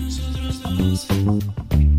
[0.00, 1.93] nosotros dos.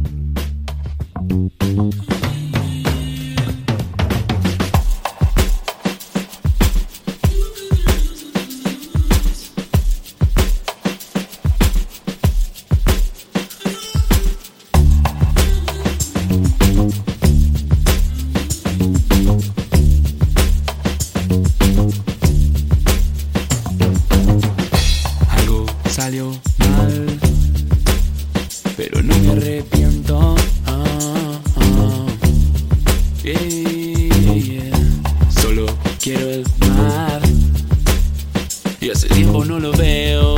[39.60, 40.36] No lo veo,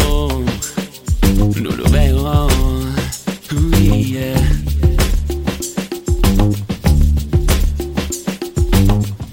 [1.61, 2.47] no lo veo.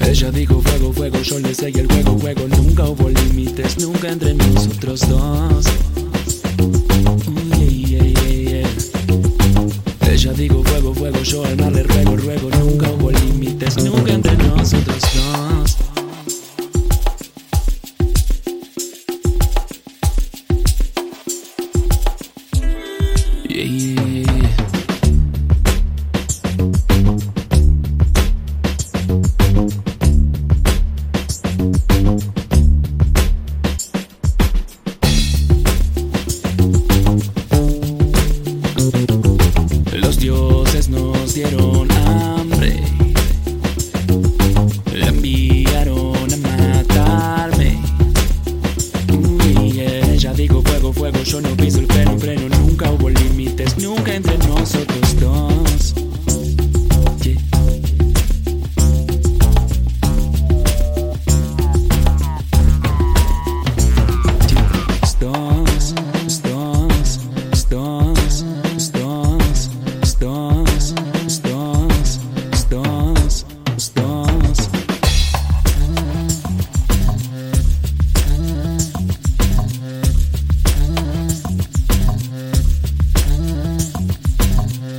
[0.00, 2.48] Ella dijo fuego, fuego, yo le seguí el juego, juego.
[2.48, 5.66] Nunca hubo límites, nunca entre nosotros dos.
[10.10, 11.73] Ella dijo fuego, fuego, yo al mar
[41.34, 42.80] dieron hambre,
[44.94, 47.80] la enviaron a matarme.
[49.72, 52.48] Yeah, ella dijo fuego, fuego, yo no piso el freno, freno.
[52.56, 54.93] Nunca hubo límites, nunca entre nosotros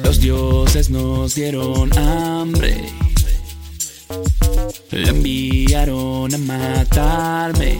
[0.06, 2.78] Los dioses nos dieron hambre,
[4.92, 7.80] la enviaron a matarme.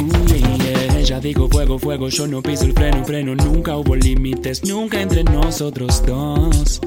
[0.00, 3.36] Uy, yeah, ella dijo fuego, fuego, yo no piso el freno, freno.
[3.36, 6.80] Nunca hubo límites, nunca entre nosotros dos.